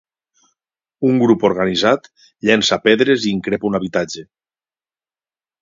Un 1.09 1.19
grup 1.23 1.45
organitzat 1.49 2.09
llença 2.49 2.81
pedres 2.87 3.29
i 3.29 3.37
increpa 3.39 3.71
un 3.73 3.81
habitatge. 3.81 4.29